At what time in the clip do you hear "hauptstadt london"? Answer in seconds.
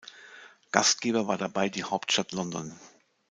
1.83-2.73